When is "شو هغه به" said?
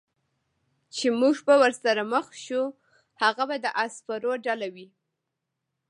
2.45-3.55